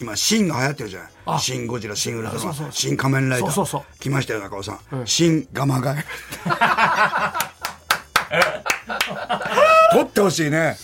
[0.00, 1.08] 今、シンが流行ってるじゃない。
[1.26, 1.38] あ。
[1.40, 3.50] シン・ゴジラ、シン・ウルトラマンシン・仮面ライダー。
[3.50, 3.98] そうそうそう。
[3.98, 4.96] 来ましたよ、中尾さん。
[4.96, 5.06] うん。
[5.08, 6.04] シン・ガマガエ
[8.30, 8.42] ル。
[9.92, 10.76] 撮ってほしいね。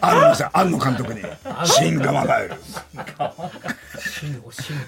[0.00, 1.22] 安野さん、安野監督に。
[1.64, 2.54] シン・ガエル。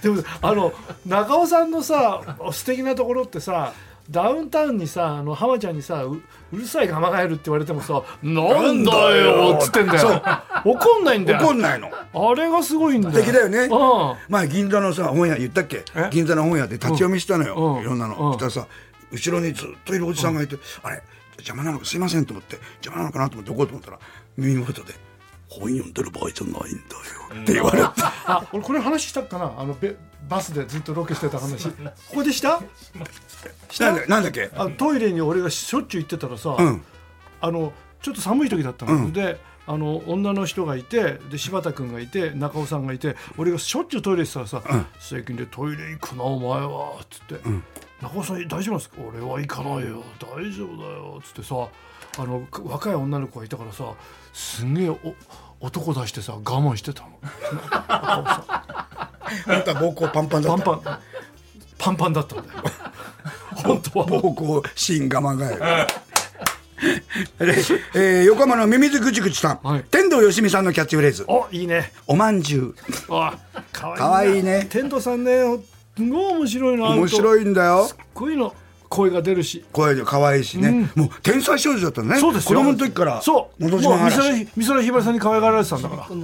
[0.03, 0.73] でもあの
[1.07, 3.73] 中尾さんのさ素敵なところってさ
[4.11, 6.21] ダウンタウンにさあの浜ちゃんにさう
[6.53, 10.23] うるさいガマガエルって言われてもさ「なんだよ」っつってんだよ。
[10.65, 11.39] 怒んないんだよ。
[11.41, 11.89] 怒んないの。
[11.89, 13.15] あれがすごいんだよ。
[13.15, 13.59] 素敵だよね。
[13.65, 14.17] うん。
[14.29, 15.85] 前銀座のさ本屋言ったっけ？
[15.95, 16.09] え？
[16.11, 17.83] 銀座の本屋で立ち読みしたのよ、うん。
[17.83, 18.39] いろんなの、うん。
[18.39, 18.69] そしたらさ
[19.11, 21.03] 後ろにずっといるおじさんがいて、あれ？
[21.43, 23.99] 邪魔なのかすいませんと思って邪魔なのかなと思って怒うと思ったら
[24.37, 24.95] 耳元で
[25.49, 27.85] 「本読んでる場合じゃないんだよ」って言われて、
[28.27, 29.53] あ俺これ話したっかな？
[29.59, 29.97] あのベ
[30.29, 31.69] バスでずっとロケしてた話。
[31.69, 31.75] こ
[32.15, 32.61] こでした？
[33.81, 33.97] なん。
[33.97, 34.51] だなんだっけ？
[34.55, 36.83] あトイレに俺がしょっちゅう行ってたらさ、うん。
[37.41, 44.63] あのちょっと寒い時だったの、であの女の人がいてで柴田君がいて中尾さんがいて俺がしょっちゅうトイレしてたらさ
[44.99, 47.41] 「最近でトイレ行くなお前は」っつって、
[48.03, 48.97] 中尾さん大丈夫なんですか？
[49.09, 50.03] 俺は行かないよ。
[50.21, 51.55] 大丈夫だよ」っつってさ
[52.19, 53.85] あの若い女の子がいたからさ
[54.33, 54.99] すんげえお
[55.61, 57.11] 男出してさ我慢してたの。
[57.71, 59.09] 中尾さ
[59.47, 60.65] ん本当は膀胱パンパンだった。
[60.65, 60.99] パンパン。
[61.79, 62.61] パンパンだったんだよ。
[63.65, 64.07] 本当は。
[64.07, 66.12] 膀胱新ガがえるで
[67.95, 69.85] えー横浜のミミズぐちぐちさん、はい。
[69.91, 71.25] 天童よしみさんのキャッチフレーズ。
[71.29, 72.75] おいいね「おまんじゅう。
[73.11, 73.39] あ
[73.73, 74.67] かわいいなかわいいね。
[74.69, 75.43] 天童さんね
[75.97, 77.87] すごい面白いな」面白いいんだよ。
[77.87, 78.55] すっごいの
[78.89, 79.65] 声が出るし。
[79.73, 82.21] 声で可愛いしね、もう天才少女だったのね。
[82.21, 82.59] そうですよ。
[82.59, 83.65] 子供の時からそう。
[83.65, 86.17] のど自もう美慢美空ひばりさんに可愛がられてたんだから。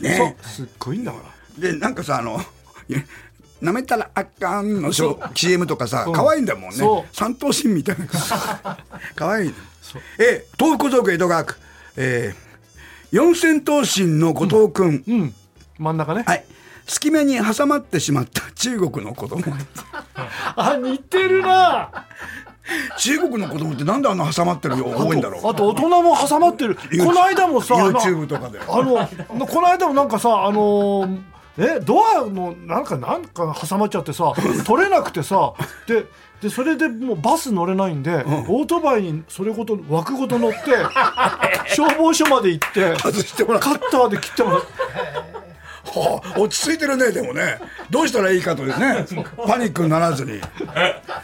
[0.00, 0.36] ね。
[0.42, 1.18] すっごいんだか
[1.58, 1.70] ら。
[1.70, 2.40] でなんかさあの
[3.62, 5.20] なめたらあかんのしょ。
[5.34, 6.12] CM とかさうん。
[6.12, 6.76] 可愛いんだもんね。
[6.76, 7.16] そう。
[7.16, 8.06] 三頭身みたいな。
[9.14, 9.54] 可愛い
[10.18, 11.56] えー東北小僧区江戸川区。
[11.96, 12.44] えー
[13.12, 15.34] 四千頭身の後藤君、うん。
[15.78, 16.24] 真ん中ね。
[16.26, 16.44] はい。
[16.86, 19.40] 隙間に挟まってしまった中国の子供。
[20.56, 21.90] あ似てるな。
[22.98, 25.48] 中国の子供ってなんであんな挟まってるよ多いんだろう。
[25.48, 26.74] あと大人も挟まってる。
[26.76, 26.80] こ
[27.12, 28.58] の間もさ YouTube とかで。
[28.58, 31.18] あのこの間もなんかさあのー
[31.56, 34.32] えドアのなんかなんか挟まっちゃってさ
[34.66, 35.54] 取れなくてさ
[35.86, 36.06] で
[36.42, 40.58] でそれでもうバス乗れないんで、オートバイにそれごと枠ごと乗って
[41.74, 43.62] 消防署まで行って外してもらう。
[43.62, 44.66] カッターで切ってもらって
[45.84, 47.58] はあ、落ち着いてるねでもね。
[47.90, 49.04] どうしたらいいかとですね。
[49.46, 50.40] パニックにならずに。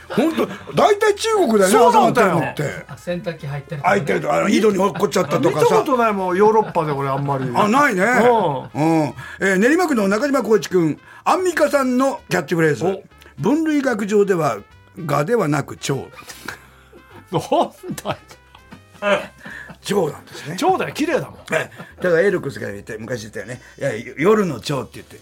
[0.08, 2.84] 本当大体中国だよねそうよって。
[2.88, 4.32] あ洗濯機入ってる開いてると。
[4.32, 7.50] あの井戸に落っこっちゃったと見たこかさとないもんヨーロッパで俺あんまり。
[7.54, 8.02] あないね。
[8.04, 12.84] ううん、えー練馬区の中島浩一君アンミカさんのキャッチフレーズ。
[12.84, 13.02] お。
[13.38, 14.58] 分類学上では
[15.06, 16.10] 「が」ではなく「蝶なんだよ」
[19.82, 20.56] 蝶なんですね。
[20.58, 21.34] 超だよ綺麗だもん。
[21.36, 23.60] はいだからエルクスが言って昔言ったよね。
[23.78, 25.20] いや夜の蝶って言って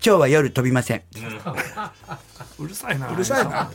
[0.00, 1.02] 蝶は夜飛びません
[2.58, 3.08] うるさいな。
[3.10, 3.70] ううるさいな。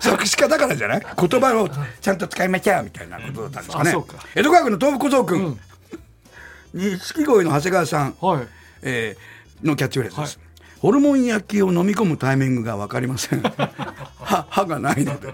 [0.00, 1.02] 作詞家だからじゃない？
[1.16, 1.68] 言葉を
[2.00, 3.92] ちゃんと使いましょうみたいなことだったんですかね。
[3.92, 4.16] うか。
[4.34, 5.60] 江戸川区の東北小僧君
[6.74, 8.46] 錦鯉の長谷川さん、はい。
[8.82, 10.38] えーのキャッチフレーズです、
[10.80, 13.40] ホルモン焼きを飲み込むタイミングが分かりません。
[14.20, 15.32] 歯歯がないので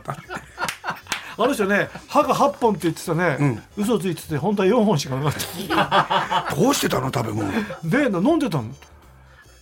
[1.42, 6.54] あの人ね歯が8本って言ってたね、嘘ついてて本当は4本しかなかった。
[6.56, 7.50] どうしてたの食べ物？
[7.84, 8.64] で飲んでたの？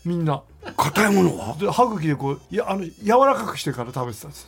[0.05, 0.43] みんな。
[0.77, 2.93] 硬いものはで歯茎でこういやあの柔
[3.27, 4.47] らかくしてから食べてたんです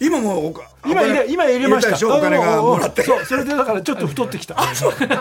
[0.00, 2.16] 今もうおか今入れ今入れました。
[2.16, 3.02] お金がもらって。
[3.02, 4.54] そうそれでだからちょっと太ってきた。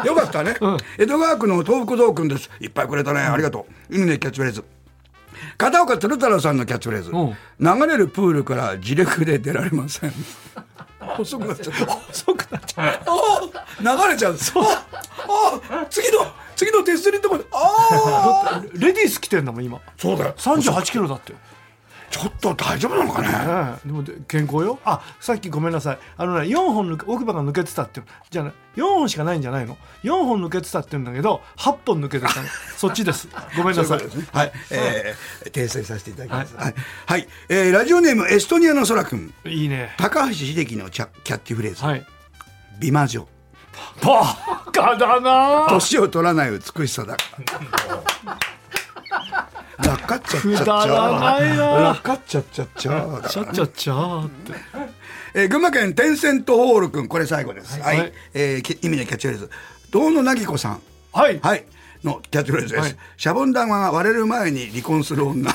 [0.06, 0.56] よかったね、
[0.98, 2.50] 江戸川区の東北道君です。
[2.62, 3.96] いっぱいくれたね、ありがとう。
[3.96, 4.64] 犬ねキャッチフレーズ。
[5.58, 7.36] 片岡鶴太郎さんのキャッチフレーズ、うん。
[7.60, 10.14] 流れるプールから自力で出られません
[11.22, 11.98] 遅くなっちゃった。
[12.12, 14.38] 遅くなっちゃうあー流れちゃう。
[14.38, 14.64] そう。
[14.64, 14.86] あ
[15.70, 16.26] あ次の
[16.56, 19.80] 次の手すりのとこでああレディース来てんだもん今。
[19.98, 20.34] そうだよ。
[20.38, 21.34] 38キロだって
[22.10, 23.28] ちょっと大丈夫なのかね？
[23.32, 23.88] ええ。
[23.88, 24.80] でもで健康よ？
[24.86, 26.00] あさっきごめんなさい。
[26.18, 32.48] あのね4本奥歯が抜けてたってじゃあね4本しかないんじゃないの？4本抜けてたって言うんだけど8本抜けてたの。
[32.78, 33.28] そっちです。
[33.58, 34.00] ごめんなさい。
[34.32, 36.56] はい、えー、訂正させていただきます。
[36.56, 39.94] はい、はい、えーラジオネームエストニアの空くん、いいね。
[39.98, 42.06] 高橋秀樹のキャキャッチフレーズ、はい。
[42.80, 43.28] 美魔女。
[44.02, 44.36] バ
[44.72, 47.16] カだな年を取らない美しさだ
[49.84, 54.54] から落下っちゃっちゃっちくだらないなゃ落下っちゃっちゃっちゃだからちゃっちゃっちゃーって。
[55.34, 57.80] えー群馬県テンセントホール君これ最後です。
[57.82, 58.14] はい、はい。
[58.34, 59.50] えーき意味でキャッチフレーズ。
[59.92, 60.82] 堂野凪子さん。
[61.14, 61.40] はい。
[61.40, 61.66] はい。
[62.04, 62.96] のキャッチフレーズです、はい。
[63.18, 65.52] シャボン玉が割れる前に離婚する女。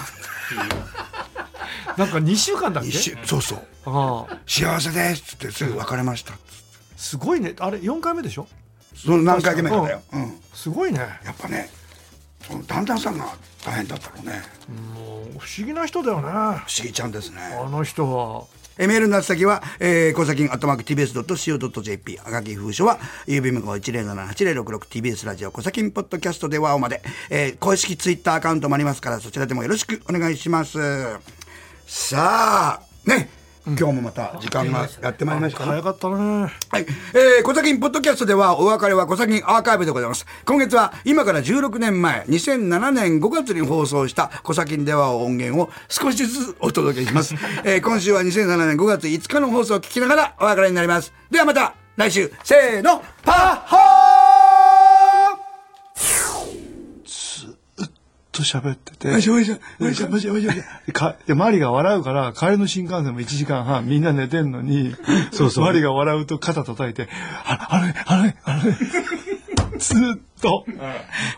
[1.96, 2.90] なんか2週間だっけ？
[3.24, 3.61] そうそう。
[4.46, 6.35] 幸せですってすぐ別れました
[6.96, 7.54] すごいね。
[7.58, 8.46] あれ4回目でしょ？
[8.94, 11.00] その何回目かだよ、うん、すごいね。
[11.24, 11.68] やっぱね
[12.46, 13.26] その旦那さんが
[13.64, 14.42] 大変だったろうね。
[14.94, 16.22] もう不思議な人だよね。
[16.22, 17.40] 不思議ちゃんですね。
[17.64, 18.44] あの人は。
[18.78, 22.20] えーメールの宛先は、えー、小崎アットマーク TBS.CO.JP。
[22.24, 30.78] あがき封書は、郵便番号 107-8066TBS ラジオ小崎ポッドキャストではおまで、えー公式ツイッターアカウントもありますから、そちらでもよろしくお願いします。
[31.87, 33.28] さあ、ね、
[33.64, 35.66] 今日もまた時間がやってまいりましたね。
[35.66, 36.87] 早かったねはい。
[37.14, 40.27] えー、小崎ポッドキャストではお別れは小崎アーカイブでございます。
[40.44, 47.35] 今月は今から16年前、2007年5月に放送した小崎では音源を少しずつお届けします。
[47.64, 51.12] えー、今週は2007年5月5日の放送を聞きながらお別れになります。
[51.31, 53.91] ではまた来週、せーの、パッホ
[59.45, 59.59] しょ
[60.87, 64.95] でかでマリが笑うから帰りの新幹線も1時間半みんな寝てんのに
[65.33, 65.64] そうそう。
[65.64, 67.09] マリが笑うと肩叩いて
[67.45, 68.73] 「ああれあれあれ」
[69.79, 70.64] ずーっと。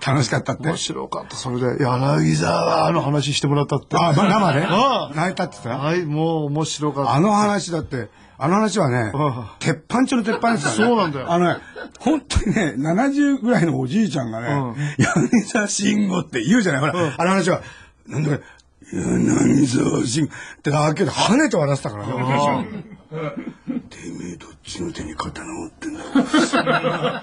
[0.07, 0.65] 楽しかったって。
[0.65, 0.77] 面。
[0.77, 1.37] 白かった。
[1.37, 3.97] それで柳沢の話してもらったって。
[3.97, 4.67] あ、ま生で
[5.15, 7.15] 泣いたって言ったはいもう面白かった。
[7.15, 8.09] あの話だって、
[8.45, 10.85] あの話はねうん、鉄板中の鉄板ですからね。
[10.85, 11.33] そうなんだよ。
[11.33, 11.57] あのね、
[11.99, 16.81] 本当にね、70ぐらいのおじいちゃんがね、柳沢慎吾って言うじゃない。
[16.83, 17.63] ほら、あの話は、
[18.07, 18.45] なんだか、
[18.93, 22.65] 柳沢慎吾ってだけで跳ねて笑ってたからね、私は。
[22.65, 26.03] てめえどっちの手に刀を持ってんだ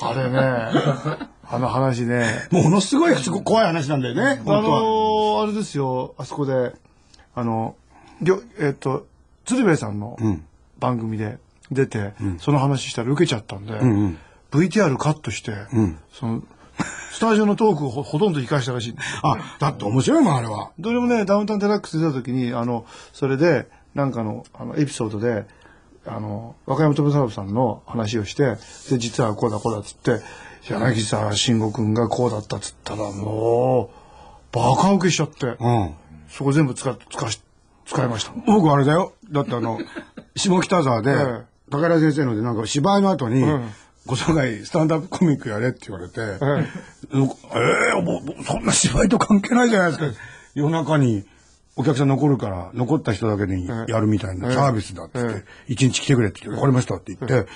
[0.00, 2.46] あれねあの話ね。
[2.52, 4.80] ものすごい怖い話なんだよね、あ本当は。
[4.80, 6.72] のーあれですよあそこで。
[7.34, 7.74] あの
[8.20, 9.06] りょえっと
[9.44, 10.16] 鶴瓶さんの
[10.82, 11.38] 番組で
[11.70, 13.72] 出て、その話したら受けちゃったんで、
[14.50, 15.52] VTR カットして、
[16.12, 16.42] その
[17.12, 20.70] スタジオのトークをほほとんど生かしたらしいあ、だって面白いもん、あれは。
[20.78, 25.44] どれもねダウンタウンデラックス出た時にあのそれでなんかのあのエピソードで
[26.06, 28.56] あの若山富三郎さんの話をして
[28.90, 30.20] で実はこうだこうだっつって
[30.68, 35.94] 柳沢慎吾君がこうだったっつったらもうバカ受けしちゃって、うん。
[36.28, 37.42] そこ全部使っ使し
[37.86, 39.12] 使いました僕あれだよ。
[39.30, 39.78] だってあの、
[40.36, 43.70] 下北沢でええ、高平先生のでなんか芝居の後にん、
[44.06, 46.38] ご紹介スタンダップコミックやれって言われて、え
[47.12, 47.16] え。
[47.16, 47.36] も
[48.40, 50.20] うそんな芝居と関係ないじゃないですか。
[50.54, 51.24] 夜中に
[51.76, 57.50] お客さん残るから、残った人だけにやるみたいなサービスだって言って、一日来てくれって言って、わかりましたって言って、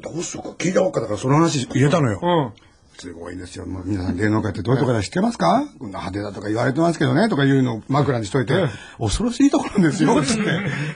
[0.00, 2.20] どうしようか、聞いたばっかだからその話入れたのよ。
[2.22, 2.67] うん
[2.98, 3.64] すごいですよ。
[3.64, 8.66] もう皆さん芸能界ってどういうところか知ってますか、こんな派手だとか言われてますけどね、とかいうのを枕にしといて、
[8.98, 10.42] 恐ろしいところなんですよ、 つって、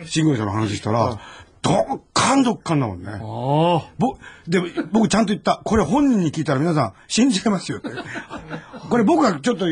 [0.06, 1.20] 慎吾さんの話したら、
[1.62, 3.10] どっかんどっかんだもんね。
[3.12, 3.20] あ
[3.98, 5.60] ぼ、でも、僕ちゃんと言った。
[5.62, 7.90] これ本人に聞いたら皆さん信じてますよって。
[8.88, 9.66] これ僕がちょっと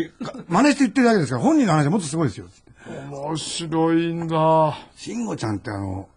[0.49, 2.47] 真似して言ってるだけですから、本人の話はもっとすごいですよ。
[2.87, 6.09] あ面白いんだ慎吾ちゃんってあの、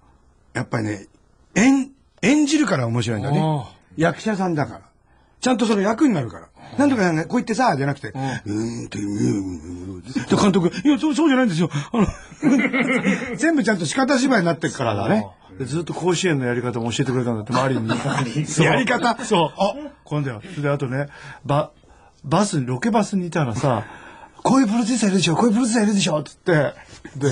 [0.53, 1.07] やっぱりね、
[1.55, 1.89] 演、
[2.21, 3.73] 演じるから面白いんだねあ。
[3.97, 4.81] 役者さんだから。
[5.43, 6.47] ちゃんとその役になるから。
[6.77, 9.05] なんとかね、こう言ってさ、じゃなくて、うーん、て、うー
[9.97, 11.69] ん、で、監督、いや、そう、そうじゃないんですよ。
[11.91, 12.07] あの、
[13.35, 15.27] 全部ちゃんと仕方芝居になってるからだね。
[15.59, 17.89] でずっと甲子園のやり方も教えてくれたんだって周りに。
[18.47, 18.65] そう。
[18.65, 19.23] やり方？
[19.23, 19.51] そう。
[19.55, 21.07] あ今度よそれであとね
[21.45, 21.69] バ
[22.23, 23.83] バスにロケバスにいたらさ
[24.43, 26.73] こういうプロデューサーいるでしょこういうプロデューサーいるでしょっつって
[27.15, 27.29] で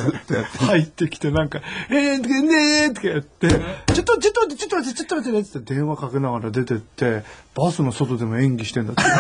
[0.60, 3.50] 入ってきてなんか「えー、ねー」とかやって
[3.94, 7.24] 「ちょっとちょっと待ってちょっと待ってちょっと待ってね」っつって電話かけながら出てって
[7.56, 9.04] バスの外でも演技してんだって。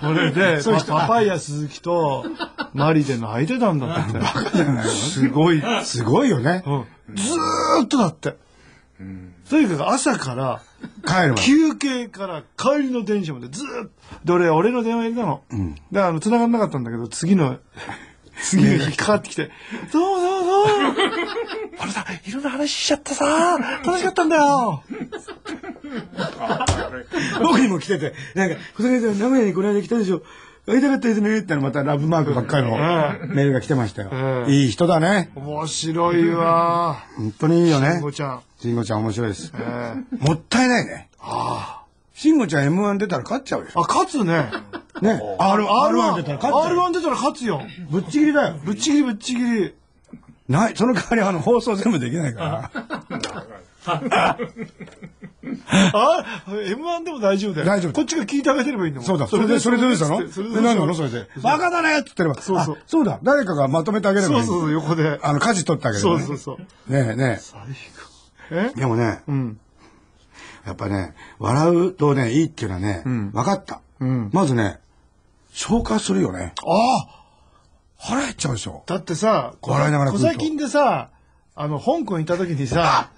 [0.00, 2.26] それでパパパイヤ鈴木と
[2.72, 4.88] マリで泣いてたんだって。
[4.88, 5.62] すごい。
[5.82, 6.62] すごいよね。
[6.66, 7.16] うん。
[7.16, 8.36] ずーっとだって。
[9.48, 10.60] とにかく朝から、
[11.06, 11.34] 帰る。
[11.36, 13.90] 休憩から帰りの電車までずーっ
[14.24, 14.26] と。
[14.26, 15.42] で、俺、俺の電話入れたの。
[15.92, 17.58] で、あの、繋がんなかったんだけど、次の、
[18.42, 19.50] 次の日かかってきて、
[19.92, 20.66] そうそうそう。
[21.78, 24.82] あのさ、いろんな話しちゃってさ、楽しかったんだよ。
[27.40, 30.22] 僕にも来てて、なんか、小坂さん、名古屋にこの間来たでしょ。
[30.66, 31.38] 会いたかったですね。
[31.38, 32.70] ってのまたラブマークばっかりの
[33.34, 34.10] メールが来てましたよ。
[34.12, 35.30] うんいい人だね。
[35.34, 37.04] 面白いわ。
[37.16, 38.00] 本当にいいよね慎。
[38.00, 38.42] 吾ちゃん。
[38.58, 39.52] 慎吾ちゃん面白いです。
[39.58, 41.10] えもったいないね。
[42.14, 43.66] 慎吾ちゃん M1 出たら勝っちゃうよ。
[43.74, 44.50] あ、勝つね。
[45.02, 45.20] ね。
[45.38, 46.82] R、R1 出たら勝っちゃうよ。
[46.82, 47.60] R1 出たら勝つよ。
[47.90, 48.60] ぶっちぎりだよ。
[48.64, 49.74] ぶっちぎりぶっちぎり。
[50.48, 52.70] ない、その代わりあの放送全部できないか
[53.84, 54.38] ら。
[55.92, 57.66] あ M1 でも大丈夫だよ。
[57.66, 59.06] 大丈夫こっちが聞いてあげてればいいんだもん。
[59.06, 59.26] そうだ。
[59.26, 60.16] それで、それでどうしたの？
[60.28, 60.94] それでで、何なの？
[60.94, 61.28] それで。
[61.42, 62.34] バカだねって言ってれば。
[62.36, 63.18] そうそうあそうだ。
[63.22, 64.44] 誰かがまとめてあげればいい。
[64.44, 65.18] そうそうそう、横で。
[65.22, 66.18] あの、舵取ってあげればね。
[66.20, 66.92] そうそうそう。
[66.92, 67.40] ねえね
[68.50, 68.80] ええ？
[68.80, 69.60] でもね、うん。
[70.66, 73.80] やっぱね、笑うとね、いいっていうのはね、分かった。
[74.04, 74.78] んまずね、
[75.52, 76.54] 消化するよね。
[76.66, 77.24] ああ
[77.96, 78.82] 腹減っちゃうでしょ。
[78.86, 81.10] だってさ、笑いながら食うと小最近でさ、
[81.56, 83.10] あの、香港行った時にさ、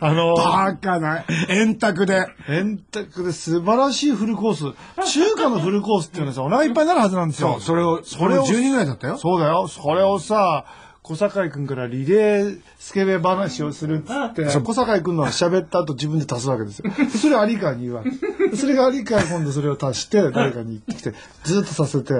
[0.00, 2.26] あの、バカな、円卓で。
[2.48, 5.12] 円卓で素晴らしいフルコース。
[5.12, 7.52] 中華のフルコースっていうのはさ、お腹いっぱいになるはずなんですよ。
[7.52, 9.18] そう、それを、それを12ぐらいだったよ。
[9.18, 9.68] そうだよ。
[9.68, 10.64] それをさ、
[11.02, 16.90] 小堺くんからリレースケベ話をするっつって、小堺くんのは喋った後自分で足すわけですよ。
[16.90, 18.56] で それを有川に言うわけ。
[18.56, 21.14] それが有川が今度それを足して、誰かに言ってきて、
[21.44, 22.12] ずっとさせて、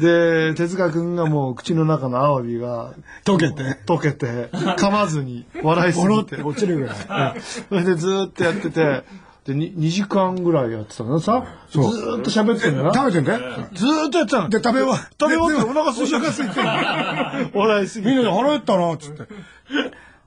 [0.00, 2.94] で、手塚くんがもう口の中のアワビが
[3.24, 3.78] 溶けて。
[3.86, 6.42] 溶けて、噛まずに笑いすぎて。
[6.42, 6.96] 落ちるぐらい。
[7.36, 9.04] うんそれでずーっとやってて、
[9.44, 11.82] で、に2時間ぐらいやってたのさ、ずっ
[12.22, 12.94] と喋ってんだよな。
[12.94, 13.66] 食べてんだよ。
[13.72, 14.48] ずーっとやってたの。
[14.50, 18.10] で、食べ終わ食べ終わってでお腹空いてお腹空いて笑いすぎて。
[18.10, 19.22] みんなで腹減ったな、つって。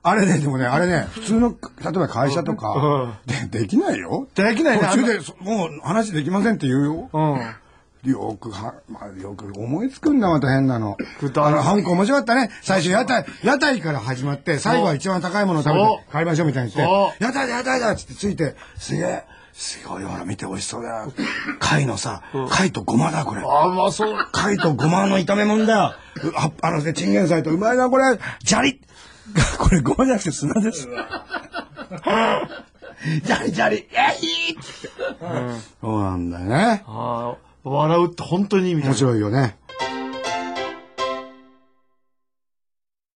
[0.03, 4.27] あれね、でもね、あれね、普通の、例えば会社とか、で、できないよ。
[4.33, 7.09] できないね途中で、そもう話できませんって言うよ。
[7.13, 7.55] うん。
[8.03, 10.97] よくは、まあ、よく思いつくんだ、また変なの。
[11.35, 12.49] あの、ハンコ面白かったね。
[12.61, 19.23] 最初、屋台、屋台から始まって、最後は一番高いものを食べて帰りましょうみたいに言っそて、屋台だ、屋台だっつってついて、すげえ、
[19.53, 21.13] すごいほら、見て美味しそうだよ。
[21.59, 23.43] 貝のさ、貝とごまだ、これ。
[23.45, 24.17] あ、うまそう。
[24.31, 25.93] 貝とごまの炒め物だよ。
[26.23, 28.17] うあ、あのね、チンゲン菜とうまいな、これ。
[28.43, 28.77] ジャリッ
[29.59, 30.87] これごまじゃなくて砂です。
[33.23, 34.97] ジャリジャリ、えいっつって。
[35.81, 36.83] そうなんだよね。
[37.63, 38.89] 笑うって本当に意味みたい。
[38.91, 39.57] 面白いよね。